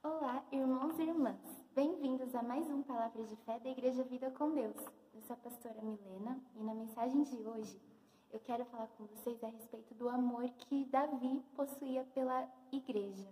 Olá, 0.00 0.44
irmãos 0.52 0.96
e 1.00 1.02
irmãs. 1.02 1.40
Bem-vindos 1.74 2.32
a 2.32 2.40
mais 2.40 2.70
um 2.70 2.84
Palavra 2.84 3.24
de 3.24 3.34
Fé 3.38 3.58
da 3.58 3.68
Igreja 3.68 4.04
Vida 4.04 4.30
com 4.30 4.54
Deus. 4.54 4.76
Eu 5.12 5.20
sou 5.22 5.34
a 5.34 5.36
pastora 5.36 5.82
Milena 5.82 6.40
e 6.54 6.62
na 6.62 6.72
mensagem 6.72 7.24
de 7.24 7.36
hoje 7.36 7.80
eu 8.30 8.38
quero 8.38 8.64
falar 8.66 8.86
com 8.96 9.06
vocês 9.06 9.42
a 9.42 9.48
respeito 9.48 9.92
do 9.94 10.08
amor 10.08 10.48
que 10.50 10.84
Davi 10.84 11.42
possuía 11.56 12.04
pela 12.14 12.48
igreja, 12.70 13.28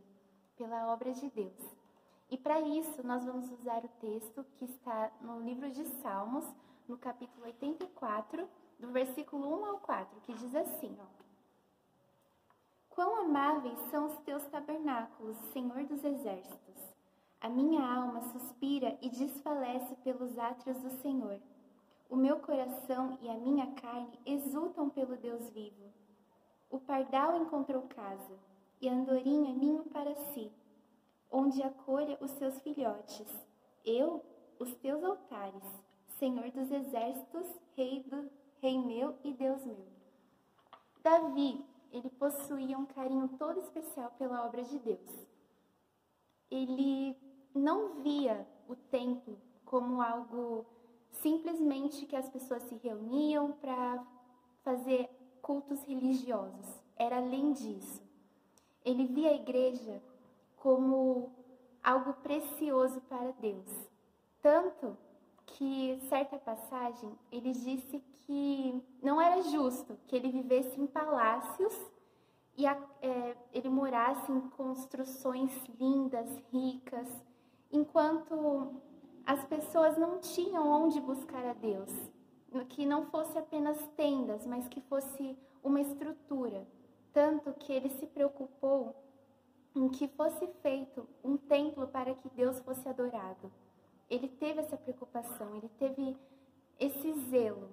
pela 0.56 0.92
obra 0.92 1.12
de 1.12 1.30
Deus. 1.30 1.76
E 2.28 2.36
para 2.36 2.60
isso 2.60 3.00
nós 3.06 3.24
vamos 3.24 3.48
usar 3.52 3.84
o 3.84 4.00
texto 4.00 4.44
que 4.58 4.64
está 4.64 5.12
no 5.20 5.40
livro 5.40 5.70
de 5.70 5.84
Salmos, 6.02 6.44
no 6.88 6.98
capítulo 6.98 7.46
84, 7.46 8.48
do 8.80 8.88
versículo 8.88 9.56
1 9.60 9.66
ao 9.66 9.78
4, 9.78 10.20
que 10.22 10.34
diz 10.34 10.52
assim, 10.56 10.96
ó. 10.98 11.25
Quão 12.96 13.14
amáveis 13.26 13.78
são 13.90 14.06
os 14.06 14.16
teus 14.20 14.42
tabernáculos, 14.46 15.36
Senhor 15.52 15.84
dos 15.84 16.02
exércitos! 16.02 16.94
A 17.38 17.46
minha 17.46 17.86
alma 17.86 18.22
suspira 18.22 18.96
e 19.02 19.10
desfalece 19.10 19.94
pelos 19.96 20.38
átrios 20.38 20.80
do 20.80 20.88
Senhor. 21.02 21.38
O 22.08 22.16
meu 22.16 22.40
coração 22.40 23.18
e 23.20 23.28
a 23.28 23.34
minha 23.34 23.70
carne 23.72 24.18
exultam 24.24 24.88
pelo 24.88 25.14
Deus 25.18 25.46
vivo. 25.50 25.92
O 26.70 26.80
pardal 26.80 27.36
encontrou 27.36 27.82
casa, 27.82 28.38
e 28.80 28.88
a 28.88 28.94
andorinha 28.94 29.52
ninho 29.52 29.84
para 29.84 30.14
si, 30.32 30.50
onde 31.30 31.62
acolha 31.62 32.16
os 32.22 32.30
seus 32.30 32.58
filhotes. 32.62 33.28
Eu, 33.84 34.24
os 34.58 34.74
teus 34.76 35.04
altares, 35.04 35.84
Senhor 36.18 36.50
dos 36.50 36.70
exércitos, 36.70 37.46
Rei, 37.76 38.02
do, 38.04 38.30
rei 38.62 38.78
meu 38.78 39.14
e 39.22 39.34
Deus 39.34 39.62
meu. 39.66 39.86
Davi 41.02 41.62
ele 41.92 42.10
possuía 42.10 42.76
um 42.76 42.86
carinho 42.86 43.28
todo 43.38 43.60
especial 43.60 44.10
pela 44.18 44.44
obra 44.44 44.62
de 44.62 44.78
Deus. 44.78 45.26
Ele 46.50 47.16
não 47.54 48.02
via 48.02 48.46
o 48.68 48.76
templo 48.76 49.38
como 49.64 50.00
algo 50.00 50.64
simplesmente 51.10 52.06
que 52.06 52.16
as 52.16 52.28
pessoas 52.28 52.62
se 52.64 52.74
reuniam 52.76 53.52
para 53.52 54.04
fazer 54.62 55.08
cultos 55.42 55.82
religiosos. 55.84 56.66
Era 56.96 57.16
além 57.16 57.52
disso. 57.52 58.02
Ele 58.84 59.06
via 59.06 59.30
a 59.30 59.34
igreja 59.34 60.02
como 60.56 61.30
algo 61.82 62.14
precioso 62.14 63.00
para 63.02 63.32
Deus. 63.32 63.88
Tanto 64.42 64.96
que, 65.46 65.98
certa 66.08 66.38
passagem, 66.38 67.10
ele 67.30 67.52
disse 67.52 68.02
que 68.26 68.82
não 69.02 69.20
era 69.20 69.42
justo 69.42 69.98
que 70.06 70.16
ele 70.16 70.30
vivesse 70.30 70.80
em 70.80 70.86
palácios 70.86 71.74
e 72.56 72.66
a, 72.66 72.76
é, 73.00 73.36
ele 73.52 73.68
morasse 73.68 74.30
em 74.32 74.40
construções 74.50 75.52
lindas, 75.78 76.28
ricas, 76.52 77.08
enquanto 77.70 78.74
as 79.24 79.44
pessoas 79.44 79.96
não 79.96 80.18
tinham 80.18 80.66
onde 80.66 81.00
buscar 81.00 81.44
a 81.44 81.52
Deus. 81.52 81.90
Que 82.68 82.86
não 82.86 83.06
fosse 83.06 83.36
apenas 83.36 83.78
tendas, 83.96 84.46
mas 84.46 84.66
que 84.68 84.80
fosse 84.82 85.36
uma 85.62 85.80
estrutura. 85.80 86.66
Tanto 87.12 87.52
que 87.52 87.72
ele 87.72 87.90
se 87.90 88.06
preocupou 88.06 88.94
em 89.74 89.88
que 89.90 90.08
fosse 90.08 90.46
feito 90.62 91.06
um 91.22 91.36
templo 91.36 91.86
para 91.88 92.14
que 92.14 92.30
Deus 92.30 92.58
fosse 92.60 92.88
adorado. 92.88 93.52
Ele 94.08 94.28
teve 94.28 94.60
essa 94.60 94.76
preocupação, 94.76 95.56
ele 95.56 95.70
teve 95.78 96.16
esse 96.78 97.12
zelo. 97.30 97.70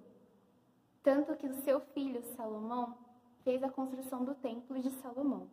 Tanto 1.03 1.35
que 1.35 1.47
o 1.47 1.61
seu 1.61 1.79
filho 1.79 2.23
Salomão 2.35 2.97
fez 3.43 3.61
a 3.61 3.69
construção 3.69 4.23
do 4.23 4.33
templo 4.35 4.79
de 4.79 4.89
Salomão. 4.89 5.47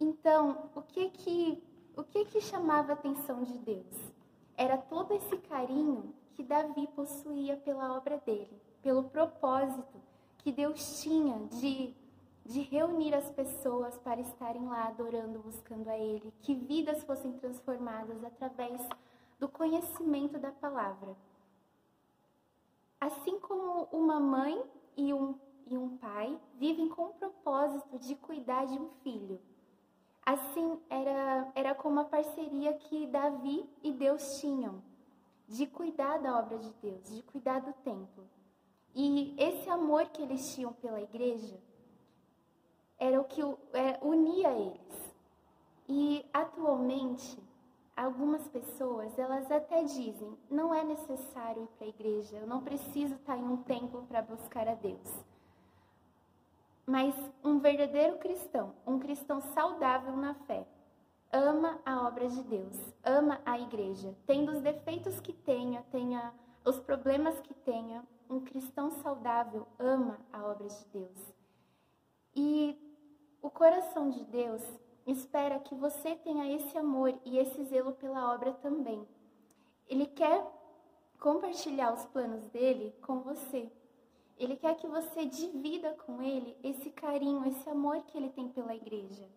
Então, 0.00 0.70
o 0.74 0.82
que 0.82 1.10
que 1.10 1.62
o 1.96 2.04
que 2.04 2.24
que 2.26 2.40
chamava 2.40 2.92
a 2.92 2.94
atenção 2.94 3.42
de 3.42 3.58
Deus? 3.58 4.12
Era 4.56 4.76
todo 4.76 5.12
esse 5.12 5.36
carinho 5.38 6.14
que 6.34 6.44
Davi 6.44 6.86
possuía 6.94 7.56
pela 7.56 7.96
obra 7.96 8.18
dele, 8.24 8.62
pelo 8.80 9.04
propósito 9.04 10.00
que 10.38 10.52
Deus 10.52 11.02
tinha 11.02 11.38
de 11.60 11.94
de 12.48 12.62
reunir 12.62 13.14
as 13.14 13.30
pessoas 13.30 13.98
para 13.98 14.22
estarem 14.22 14.66
lá 14.66 14.88
adorando, 14.88 15.38
buscando 15.40 15.86
a 15.88 15.98
Ele, 15.98 16.32
que 16.40 16.54
vidas 16.54 17.04
fossem 17.04 17.30
transformadas 17.32 18.24
através 18.24 18.80
do 19.38 19.48
conhecimento 19.48 20.38
da 20.38 20.50
palavra. 20.50 21.16
Assim 23.00 23.38
como 23.40 23.84
uma 23.92 24.18
mãe 24.18 24.62
e 24.96 25.14
um, 25.14 25.38
e 25.66 25.76
um 25.76 25.96
pai 25.98 26.38
vivem 26.54 26.88
com 26.88 27.06
o 27.06 27.14
propósito 27.14 27.98
de 27.98 28.16
cuidar 28.16 28.66
de 28.66 28.78
um 28.78 28.88
filho. 29.02 29.40
Assim, 30.26 30.78
era, 30.90 31.50
era 31.54 31.74
como 31.74 32.00
a 32.00 32.04
parceria 32.04 32.74
que 32.74 33.06
Davi 33.06 33.68
e 33.82 33.92
Deus 33.92 34.40
tinham, 34.40 34.82
de 35.46 35.66
cuidar 35.66 36.18
da 36.18 36.38
obra 36.38 36.58
de 36.58 36.70
Deus, 36.82 37.08
de 37.08 37.22
cuidar 37.22 37.60
do 37.60 37.72
templo. 37.84 38.28
E 38.94 39.34
esse 39.38 39.70
amor 39.70 40.06
que 40.08 40.22
eles 40.22 40.54
tinham 40.54 40.72
pela 40.72 41.00
igreja 41.00 41.58
era 42.98 43.20
o 43.20 43.24
que 43.24 43.40
é, 43.72 43.98
unia 44.02 44.50
eles. 44.50 45.14
E 45.88 46.26
atualmente, 46.32 47.38
Algumas 47.98 48.46
pessoas, 48.46 49.18
elas 49.18 49.50
até 49.50 49.82
dizem, 49.82 50.38
não 50.48 50.72
é 50.72 50.84
necessário 50.84 51.64
ir 51.64 51.66
para 51.76 51.84
a 51.84 51.90
igreja, 51.90 52.36
eu 52.36 52.46
não 52.46 52.62
preciso 52.62 53.16
estar 53.16 53.36
em 53.36 53.42
um 53.42 53.56
templo 53.56 54.06
para 54.06 54.22
buscar 54.22 54.68
a 54.68 54.74
Deus. 54.76 55.24
Mas 56.86 57.12
um 57.42 57.58
verdadeiro 57.58 58.18
cristão, 58.18 58.72
um 58.86 59.00
cristão 59.00 59.40
saudável 59.40 60.16
na 60.16 60.32
fé, 60.32 60.64
ama 61.32 61.80
a 61.84 62.06
obra 62.06 62.28
de 62.28 62.40
Deus, 62.44 62.78
ama 63.02 63.40
a 63.44 63.58
igreja, 63.58 64.14
tendo 64.28 64.52
os 64.52 64.60
defeitos 64.60 65.18
que 65.18 65.32
tenha, 65.32 65.82
tenha 65.90 66.32
os 66.64 66.78
problemas 66.78 67.40
que 67.40 67.52
tenha, 67.52 68.04
um 68.30 68.38
cristão 68.38 68.92
saudável 69.02 69.66
ama 69.76 70.20
a 70.32 70.46
obra 70.46 70.68
de 70.68 70.84
Deus. 70.92 71.34
E 72.32 72.78
o 73.42 73.50
coração 73.50 74.08
de 74.08 74.22
Deus 74.26 74.62
espera 75.12 75.58
que 75.58 75.74
você 75.74 76.14
tenha 76.16 76.54
esse 76.54 76.76
amor 76.76 77.18
e 77.24 77.38
esse 77.38 77.64
zelo 77.64 77.92
pela 77.92 78.34
obra 78.34 78.52
também. 78.54 79.06
Ele 79.88 80.06
quer 80.06 80.44
compartilhar 81.18 81.92
os 81.92 82.04
planos 82.06 82.46
dele 82.48 82.94
com 83.02 83.20
você. 83.20 83.70
Ele 84.36 84.56
quer 84.56 84.76
que 84.76 84.86
você 84.86 85.24
divida 85.24 85.94
com 86.06 86.22
ele 86.22 86.56
esse 86.62 86.90
carinho, 86.90 87.46
esse 87.46 87.68
amor 87.68 88.02
que 88.02 88.16
ele 88.16 88.30
tem 88.30 88.48
pela 88.48 88.74
igreja. 88.74 89.28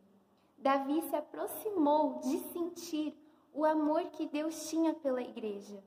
Davi 0.57 1.01
se 1.09 1.15
aproximou 1.15 2.19
de 2.19 2.37
sentir 2.53 3.17
o 3.53 3.65
amor 3.65 4.03
que 4.11 4.27
Deus 4.27 4.69
tinha 4.69 4.93
pela 4.93 5.21
igreja. 5.21 5.83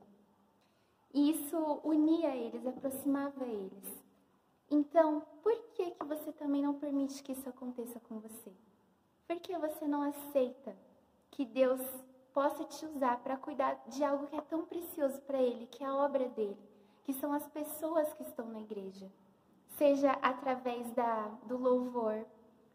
E 1.13 1.31
isso 1.31 1.57
unia 1.83 2.35
eles, 2.35 2.67
aproximava 2.67 3.45
eles. 3.45 4.03
Então, 4.69 5.23
por 5.41 5.55
que 5.73 5.91
que 5.91 6.05
você 6.05 6.31
também 6.33 6.61
não 6.61 6.73
permite 6.73 7.23
que 7.23 7.31
isso 7.31 7.47
aconteça 7.47 7.99
com 8.01 8.19
você? 8.19 8.51
Por 9.27 9.39
que 9.39 9.57
você 9.57 9.87
não 9.87 10.03
aceita 10.03 10.75
que 11.31 11.45
Deus 11.45 11.81
possa 12.33 12.63
te 12.65 12.85
usar 12.85 13.17
para 13.23 13.37
cuidar 13.37 13.81
de 13.87 14.03
algo 14.03 14.27
que 14.27 14.35
é 14.35 14.41
tão 14.41 14.65
precioso 14.65 15.19
para 15.21 15.41
Ele, 15.41 15.67
que 15.67 15.83
é 15.83 15.87
a 15.87 15.95
obra 15.95 16.29
dele, 16.29 16.57
que 17.03 17.13
são 17.13 17.33
as 17.33 17.47
pessoas 17.47 18.11
que 18.13 18.23
estão 18.23 18.47
na 18.47 18.61
igreja? 18.61 19.11
Seja 19.77 20.11
através 20.21 20.91
da, 20.91 21.27
do 21.43 21.57
louvor, 21.57 22.25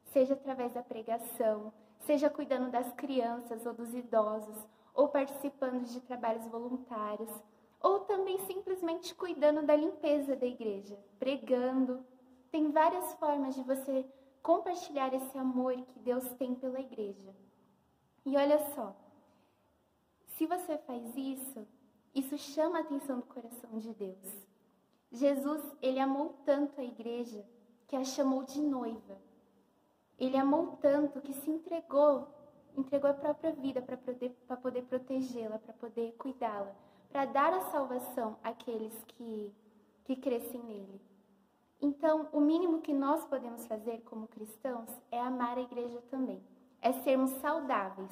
seja 0.07 0.35
através 0.35 0.75
da 0.75 0.83
pregação, 0.83 1.73
seja 2.01 2.29
cuidando 2.29 2.71
das 2.71 2.93
crianças 2.95 3.65
ou 3.65 3.73
dos 3.73 3.95
idosos, 3.95 4.57
ou 4.93 5.09
participando 5.09 5.85
de 5.85 6.01
trabalhos 6.01 6.47
voluntários, 6.49 7.31
ou 7.81 8.01
também 8.01 8.39
simplesmente 8.47 9.15
cuidando 9.15 9.63
da 9.63 9.77
limpeza 9.77 10.37
da 10.37 10.47
igreja, 10.47 10.99
pregando. 11.19 12.05
Tem 12.51 12.71
várias 12.71 13.15
formas 13.15 13.55
de 13.55 13.63
você 13.63 14.05
compartilhar 14.43 15.13
esse 15.15 15.37
amor 15.39 15.75
que 15.75 15.99
Deus 16.01 16.29
tem 16.39 16.55
pela 16.55 16.81
igreja. 16.81 17.35
E 18.25 18.37
olha 18.37 18.59
só, 18.75 18.95
se 20.37 20.47
você 20.47 20.79
faz 20.79 21.17
isso, 21.17 21.67
isso 22.15 22.37
chama 22.39 22.79
a 22.79 22.81
atenção 22.81 23.21
do 23.21 23.27
coração 23.27 23.79
de 23.79 23.93
Deus. 23.95 24.49
Jesus, 25.13 25.63
ele 25.83 25.99
amou 25.99 26.35
tanto 26.45 26.81
a 26.81 26.85
igreja 26.85 27.45
que 27.87 27.97
a 27.97 28.05
chamou 28.05 28.45
de 28.45 28.61
noiva. 28.61 29.19
Ele 30.19 30.37
amou 30.37 30.79
tanto 30.81 31.21
que 31.21 31.33
se 31.33 31.51
entregou, 31.51 32.29
entregou 32.77 33.11
a 33.11 33.15
própria 33.15 33.53
vida 33.53 33.83
para 33.83 33.97
poder, 33.97 34.31
poder 34.63 34.83
protegê-la, 34.83 35.59
para 35.59 35.73
poder 35.75 36.13
cuidá-la, 36.19 36.75
para 37.11 37.25
dar 37.25 37.53
a 37.53 37.71
salvação 37.71 38.37
àqueles 38.43 38.95
que, 39.09 39.53
que 40.05 40.17
crescem 40.17 40.63
nele. 40.63 41.01
Então, 42.01 42.31
o 42.33 42.41
mínimo 42.41 42.81
que 42.81 42.95
nós 42.95 43.27
podemos 43.27 43.67
fazer 43.67 44.01
como 44.07 44.27
cristãos 44.27 44.89
é 45.11 45.21
amar 45.21 45.59
a 45.59 45.61
igreja 45.61 46.01
também. 46.11 46.43
É 46.81 46.93
sermos 46.93 47.31
saudáveis, 47.43 48.11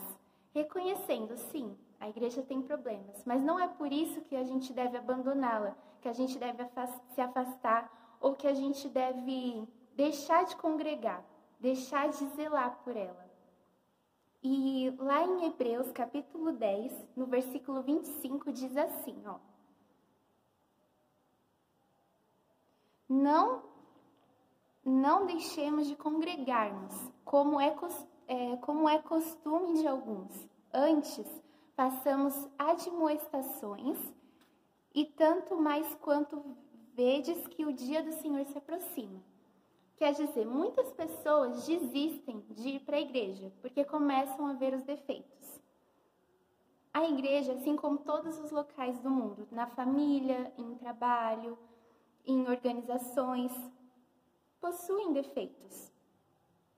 reconhecendo, 0.53 1.35
sim, 1.39 1.75
a 1.99 2.07
igreja 2.07 2.43
tem 2.43 2.61
problemas, 2.61 3.25
mas 3.25 3.43
não 3.43 3.59
é 3.59 3.67
por 3.67 3.91
isso 3.91 4.21
que 4.21 4.37
a 4.37 4.45
gente 4.45 4.75
deve 4.75 4.99
abandoná-la, 4.99 5.75
que 6.03 6.09
a 6.09 6.13
gente 6.13 6.39
deve 6.39 6.63
se 7.15 7.21
afastar 7.23 7.91
ou 8.21 8.35
que 8.35 8.47
a 8.47 8.53
gente 8.53 8.91
deve 8.91 9.67
deixar 9.97 10.45
de 10.45 10.55
congregar, 10.57 11.25
deixar 11.59 12.11
de 12.11 12.27
zelar 12.37 12.81
por 12.85 12.95
ela. 12.95 13.27
E 14.43 14.95
lá 14.99 15.25
em 15.25 15.47
Hebreus, 15.47 15.91
capítulo 15.93 16.53
10, 16.53 16.93
no 17.17 17.25
versículo 17.25 17.81
25, 17.81 18.53
diz 18.53 18.77
assim, 18.77 19.17
ó. 19.27 19.39
Não, 23.09 23.68
não 24.89 25.27
deixemos 25.27 25.87
de 25.87 25.95
congregarmos, 25.95 26.95
como 27.25 27.61
é, 27.61 27.75
é, 28.27 28.57
como 28.57 28.89
é 28.89 28.99
costume 28.99 29.79
de 29.79 29.87
alguns. 29.87 30.49
Antes, 30.73 31.27
façamos 31.77 32.35
admoestações, 32.59 33.99
e 34.95 35.05
tanto 35.05 35.57
mais 35.57 35.95
quanto 35.97 36.43
vedes 36.95 37.47
que 37.47 37.65
o 37.65 37.73
dia 37.73 38.03
do 38.03 38.13
Senhor 38.13 38.45
se 38.47 38.59
aproxima. 38.59 39.23
Quer 39.97 40.13
dizer, 40.13 40.47
muitas 40.47 40.91
pessoas 40.93 41.67
desistem 41.67 42.45
de 42.51 42.69
ir 42.71 42.81
para 42.81 42.97
a 42.97 43.01
igreja 43.01 43.53
porque 43.61 43.85
começam 43.85 44.47
a 44.47 44.53
ver 44.55 44.75
os 44.75 44.83
defeitos. 44.83 45.61
A 46.93 47.05
igreja, 47.09 47.53
assim 47.53 47.77
como 47.77 47.99
todos 47.99 48.39
os 48.41 48.51
locais 48.51 48.99
do 49.01 49.11
mundo, 49.11 49.47
na 49.51 49.67
família, 49.67 50.53
em 50.57 50.75
trabalho, 50.77 51.59
em 52.27 52.49
organizações, 52.49 53.53
possuem 54.61 55.13
defeitos. 55.13 55.93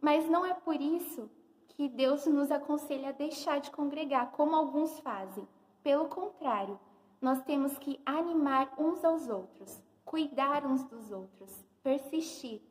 Mas 0.00 0.29
não 0.29 0.44
é 0.44 0.55
por 0.55 0.81
isso 0.81 1.31
que 1.69 1.88
Deus 1.88 2.27
nos 2.27 2.50
aconselha 2.50 3.11
a 3.11 3.12
deixar 3.12 3.61
de 3.61 3.71
congregar, 3.71 4.32
como 4.32 4.55
alguns 4.55 4.99
fazem. 5.00 5.47
Pelo 5.82 6.09
contrário, 6.09 6.79
nós 7.21 7.43
temos 7.43 7.79
que 7.79 8.00
animar 8.05 8.73
uns 8.79 9.05
aos 9.05 9.29
outros, 9.29 9.81
cuidar 10.05 10.65
uns 10.65 10.82
dos 10.85 11.11
outros, 11.11 11.65
persistir, 11.82 12.62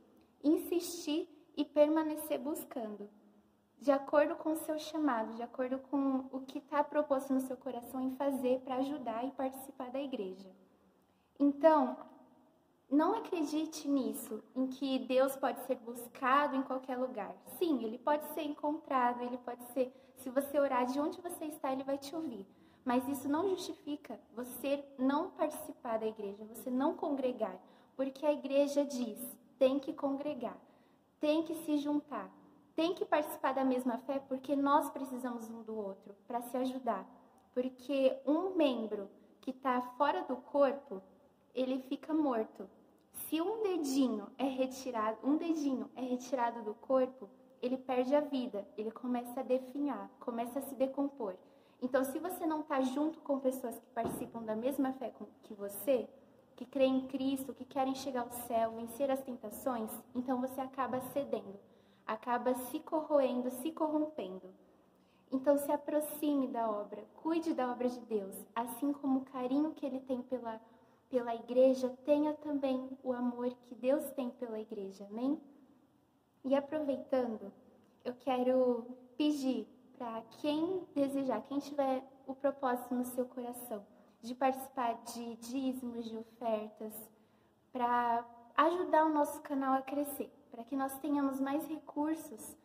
insistir 0.43 1.27
e 1.55 1.65
permanecer 1.65 2.39
buscando, 2.39 3.09
de 3.79 3.91
acordo 3.91 4.35
com 4.35 4.53
o 4.53 4.57
seu 4.57 4.77
chamado, 4.77 5.33
de 5.35 5.43
acordo 5.43 5.79
com 5.79 6.25
o 6.31 6.41
que 6.41 6.59
está 6.59 6.83
proposto 6.83 7.33
no 7.33 7.41
seu 7.41 7.55
coração 7.57 8.01
em 8.01 8.15
fazer 8.15 8.59
para 8.61 8.75
ajudar 8.75 9.25
e 9.25 9.31
participar 9.31 9.89
da 9.91 9.99
igreja. 9.99 10.49
Então, 11.39 11.97
não 12.89 13.15
acredite 13.15 13.87
nisso, 13.87 14.43
em 14.55 14.67
que 14.67 14.99
Deus 14.99 15.35
pode 15.35 15.59
ser 15.65 15.75
buscado 15.75 16.55
em 16.55 16.63
qualquer 16.63 16.97
lugar. 16.97 17.35
Sim, 17.57 17.83
ele 17.83 17.97
pode 17.97 18.25
ser 18.33 18.41
encontrado, 18.41 19.21
ele 19.21 19.37
pode 19.37 19.63
ser, 19.73 19.93
se 20.17 20.29
você 20.29 20.59
orar 20.59 20.85
de 20.85 20.99
onde 20.99 21.21
você 21.21 21.45
está, 21.45 21.71
ele 21.71 21.83
vai 21.83 21.97
te 21.97 22.15
ouvir. 22.15 22.45
Mas 22.83 23.07
isso 23.07 23.29
não 23.29 23.47
justifica 23.49 24.19
você 24.35 24.83
não 24.97 25.29
participar 25.31 25.99
da 25.99 26.07
igreja, 26.07 26.43
você 26.45 26.71
não 26.71 26.95
congregar, 26.95 27.55
porque 27.95 28.25
a 28.25 28.33
igreja 28.33 28.83
diz: 28.83 29.19
tem 29.59 29.77
que 29.77 29.93
congregar, 29.93 30.57
tem 31.19 31.43
que 31.43 31.53
se 31.53 31.77
juntar, 31.77 32.31
tem 32.75 32.95
que 32.95 33.05
participar 33.05 33.53
da 33.53 33.63
mesma 33.63 33.97
fé, 33.99 34.19
porque 34.27 34.55
nós 34.55 34.89
precisamos 34.89 35.47
um 35.49 35.61
do 35.61 35.75
outro 35.77 36.15
para 36.27 36.41
se 36.41 36.57
ajudar. 36.57 37.05
Porque 37.53 38.17
um 38.25 38.55
membro 38.55 39.09
que 39.41 39.51
está 39.51 39.81
fora 39.97 40.23
do 40.23 40.37
corpo, 40.37 41.01
ele 41.53 41.83
fica 41.83 42.13
morto 42.13 42.69
se 43.27 43.41
um 43.41 43.61
dedinho 43.61 44.27
é 44.37 44.45
retirado, 44.45 45.17
um 45.23 45.37
dedinho 45.37 45.89
é 45.95 46.01
retirado 46.01 46.63
do 46.63 46.73
corpo, 46.73 47.29
ele 47.61 47.77
perde 47.77 48.15
a 48.15 48.21
vida, 48.21 48.65
ele 48.77 48.91
começa 48.91 49.41
a 49.41 49.43
definhar, 49.43 50.09
começa 50.19 50.59
a 50.59 50.61
se 50.61 50.75
decompor. 50.75 51.35
Então, 51.81 52.03
se 52.03 52.19
você 52.19 52.45
não 52.45 52.61
está 52.61 52.81
junto 52.81 53.19
com 53.21 53.39
pessoas 53.39 53.77
que 53.77 53.85
participam 53.87 54.41
da 54.43 54.55
mesma 54.55 54.93
fé 54.93 55.13
que 55.43 55.53
você, 55.53 56.07
que 56.55 56.65
creem 56.65 56.97
em 56.97 57.07
Cristo, 57.07 57.53
que 57.53 57.65
querem 57.65 57.95
chegar 57.95 58.21
ao 58.21 58.31
céu, 58.31 58.71
vencer 58.71 59.09
as 59.09 59.21
tentações, 59.21 59.91
então 60.13 60.41
você 60.41 60.59
acaba 60.59 60.99
cedendo, 61.13 61.59
acaba 62.05 62.53
se 62.53 62.79
corroendo, 62.79 63.49
se 63.49 63.71
corrompendo. 63.71 64.49
Então, 65.31 65.57
se 65.57 65.71
aproxime 65.71 66.47
da 66.47 66.69
obra, 66.69 67.05
cuide 67.21 67.53
da 67.53 67.71
obra 67.71 67.87
de 67.87 67.99
Deus, 68.01 68.35
assim 68.55 68.91
como 68.91 69.19
o 69.19 69.25
carinho 69.25 69.71
que 69.71 69.85
ele 69.85 69.99
tem 69.99 70.21
pela 70.23 70.59
pela 71.09 71.33
igreja, 71.35 71.89
tenha 72.05 72.33
também 72.35 72.89
o 73.03 73.11
amor 73.11 73.49
que 73.67 73.75
Deus 73.75 74.09
tem 74.11 74.29
pela 74.29 74.59
igreja, 74.59 75.05
amém? 75.09 75.39
E 76.43 76.55
aproveitando, 76.55 77.51
eu 78.05 78.13
quero 78.13 78.85
pedir 79.17 79.67
para 79.97 80.21
quem 80.39 80.83
desejar, 80.95 81.41
quem 81.41 81.59
tiver 81.59 82.03
o 82.25 82.33
propósito 82.33 82.93
no 82.93 83.03
seu 83.03 83.25
coração 83.25 83.85
de 84.21 84.35
participar 84.35 84.93
de 85.03 85.35
dízimos, 85.35 86.05
de 86.05 86.17
ofertas, 86.17 86.93
para 87.71 88.25
ajudar 88.55 89.05
o 89.05 89.13
nosso 89.13 89.41
canal 89.41 89.73
a 89.73 89.81
crescer, 89.81 90.31
para 90.51 90.63
que 90.63 90.75
nós 90.75 90.97
tenhamos 90.99 91.39
mais 91.39 91.67
recursos 91.67 92.55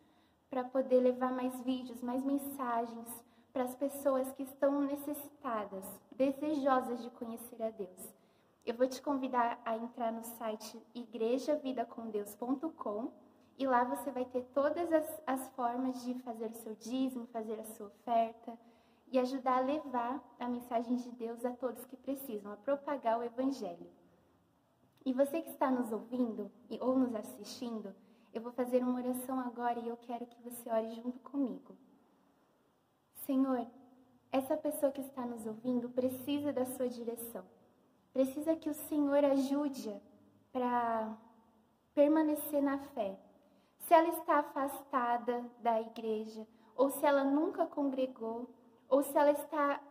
para 0.49 0.63
poder 0.63 1.01
levar 1.01 1.31
mais 1.31 1.59
vídeos, 1.61 2.01
mais 2.01 2.23
mensagens 2.23 3.07
para 3.51 3.63
as 3.63 3.75
pessoas 3.75 4.31
que 4.33 4.43
estão 4.43 4.81
necessitadas, 4.81 5.85
desejosas 6.11 7.01
de 7.01 7.09
conhecer 7.11 7.61
a 7.63 7.69
Deus. 7.69 8.24
Eu 8.65 8.73
vou 8.73 8.87
te 8.87 8.99
convidar 8.99 9.61
a 9.63 9.77
entrar 9.77 10.11
no 10.11 10.23
site 10.23 10.81
igrejavidacondeus.com 10.95 13.11
e 13.59 13.67
lá 13.67 13.83
você 13.83 14.09
vai 14.09 14.25
ter 14.25 14.41
todas 14.55 14.91
as, 14.91 15.21
as 15.27 15.47
formas 15.49 16.03
de 16.03 16.15
fazer 16.21 16.47
o 16.47 16.55
seu 16.55 16.73
dízimo, 16.73 17.27
fazer 17.27 17.59
a 17.59 17.63
sua 17.63 17.85
oferta 17.85 18.57
e 19.11 19.19
ajudar 19.19 19.57
a 19.57 19.61
levar 19.61 20.19
a 20.39 20.49
mensagem 20.49 20.95
de 20.95 21.11
Deus 21.11 21.45
a 21.45 21.51
todos 21.51 21.85
que 21.85 21.95
precisam, 21.95 22.51
a 22.51 22.57
propagar 22.57 23.19
o 23.19 23.23
Evangelho. 23.23 23.85
E 25.05 25.13
você 25.13 25.43
que 25.43 25.51
está 25.51 25.69
nos 25.69 25.91
ouvindo 25.91 26.51
ou 26.81 26.97
nos 26.97 27.13
assistindo, 27.13 27.93
eu 28.33 28.41
vou 28.41 28.51
fazer 28.51 28.81
uma 28.81 28.97
oração 28.97 29.39
agora 29.41 29.79
e 29.79 29.87
eu 29.87 29.97
quero 29.97 30.25
que 30.25 30.41
você 30.41 30.71
ore 30.71 30.89
junto 30.89 31.19
comigo. 31.19 31.77
Senhor, 33.27 33.67
essa 34.31 34.57
pessoa 34.57 34.91
que 34.91 35.01
está 35.01 35.23
nos 35.23 35.45
ouvindo 35.45 35.87
precisa 35.87 36.51
da 36.51 36.65
sua 36.65 36.89
direção 36.89 37.45
precisa 38.15 38.55
que 38.55 38.69
o 38.69 38.73
Senhor 38.73 39.25
ajude 39.25 39.93
para 40.53 41.17
permanecer 41.93 42.63
na 42.63 42.77
fé. 42.77 43.19
Se 43.79 43.93
ela 43.93 44.07
está 44.07 44.39
afastada 44.39 45.43
da 45.59 45.81
igreja, 45.81 46.47
ou 46.77 46.89
se 46.89 47.05
ela 47.05 47.25
nunca 47.25 47.65
congregou, 47.65 48.49
ou 48.87 49.03
se 49.03 49.17
ela 49.17 49.31
está 49.31 49.81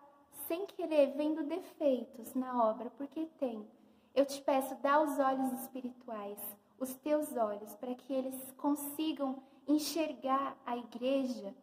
sem 0.49 0.65
querer 0.65 1.13
vendo 1.15 1.45
defeitos 1.45 2.33
na 2.35 2.65
obra, 2.65 2.91
porque 2.97 3.27
tem. 3.39 3.69
Eu 4.15 4.25
te 4.25 4.41
peço, 4.41 4.75
dá 4.77 5.03
os 5.03 5.19
olhos 5.19 5.53
espirituais, 5.61 6.39
os 6.79 6.95
teus 6.95 7.37
olhos, 7.37 7.77
para 7.77 7.95
que 7.95 8.11
eles 8.11 8.51
consigam 8.53 9.43
enxergar 9.69 10.57
a 10.65 10.79
igreja 10.79 11.55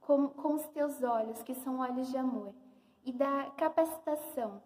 com, 0.00 0.26
com 0.26 0.54
os 0.54 0.66
teus 0.70 1.00
olhos, 1.00 1.44
que 1.44 1.54
são 1.54 1.78
olhos 1.78 2.08
de 2.08 2.16
amor, 2.16 2.52
e 3.04 3.12
dá 3.12 3.52
capacitação 3.56 4.60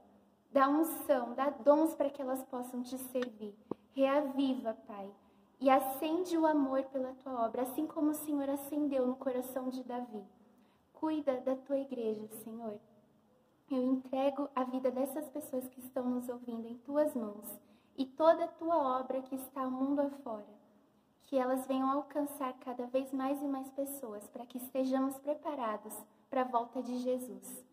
Dá 0.53 0.69
unção, 0.69 1.33
dá 1.35 1.49
dons 1.49 1.95
para 1.95 2.11
que 2.11 2.21
elas 2.21 2.45
possam 2.45 2.83
te 2.83 2.99
servir. 2.99 3.55
Reaviva, 3.95 4.77
Pai, 4.87 5.11
e 5.59 5.71
acende 5.71 6.37
o 6.37 6.47
amor 6.47 6.83
pela 6.85 7.15
tua 7.15 7.47
obra, 7.47 7.63
assim 7.63 7.87
como 7.87 8.11
o 8.11 8.15
Senhor 8.15 8.51
acendeu 8.51 9.07
no 9.07 9.17
coração 9.17 9.71
de 9.71 9.83
Davi. 9.83 10.23
Cuida 10.93 11.41
da 11.41 11.57
tua 11.57 11.79
igreja, 11.79 12.29
Senhor. 12.45 12.79
Eu 13.71 13.83
entrego 13.83 14.51
a 14.55 14.65
vida 14.65 14.91
dessas 14.91 15.27
pessoas 15.31 15.67
que 15.69 15.81
estão 15.81 16.05
nos 16.05 16.29
ouvindo 16.29 16.69
em 16.69 16.77
tuas 16.79 17.15
mãos 17.15 17.47
e 17.97 18.05
toda 18.05 18.45
a 18.45 18.49
tua 18.49 19.01
obra 19.01 19.23
que 19.23 19.35
está 19.35 19.63
ao 19.63 19.71
mundo 19.71 20.01
afora. 20.01 20.61
Que 21.23 21.39
elas 21.39 21.67
venham 21.67 21.91
alcançar 21.91 22.53
cada 22.59 22.85
vez 22.87 23.11
mais 23.11 23.41
e 23.41 23.47
mais 23.47 23.71
pessoas 23.71 24.29
para 24.29 24.45
que 24.45 24.59
estejamos 24.59 25.17
preparados 25.19 25.95
para 26.29 26.43
a 26.43 26.45
volta 26.45 26.83
de 26.83 26.99
Jesus. 26.99 27.72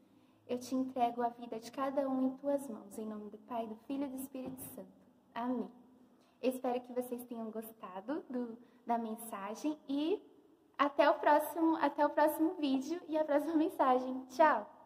Eu 0.50 0.58
te 0.58 0.74
entrego 0.74 1.22
a 1.22 1.30
vida 1.30 1.60
de 1.60 1.72
cada 1.72 2.10
um 2.10 2.26
em 2.26 2.38
tuas 2.38 2.68
mãos, 2.68 2.98
em 2.98 3.06
nome 3.06 3.30
do 3.30 3.38
Pai, 3.38 3.68
do 3.68 3.76
Filho 3.86 4.06
e 4.06 4.08
do 4.08 4.16
Espírito 4.16 4.60
Santo. 4.74 4.90
Amém. 5.36 5.70
espero 6.42 6.82
que 6.82 6.92
vocês 6.92 7.24
tenham 7.26 7.52
gostado 7.52 8.24
do, 8.28 8.58
da 8.84 8.98
mensagem 8.98 9.78
e 9.88 10.20
até 10.76 11.08
o 11.08 11.14
próximo, 11.20 11.76
até 11.76 12.04
o 12.04 12.10
próximo 12.10 12.56
vídeo 12.56 13.00
e 13.08 13.16
a 13.16 13.24
próxima 13.24 13.56
mensagem. 13.56 14.26
Tchau. 14.30 14.79